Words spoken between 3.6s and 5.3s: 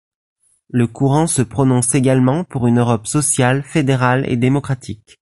fédérale et démocratique.